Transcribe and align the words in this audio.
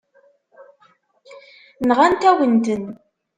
Nɣant-awen-ten. 1.87 2.85